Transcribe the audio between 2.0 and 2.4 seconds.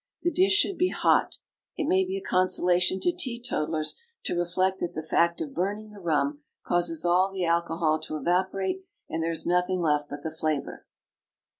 be a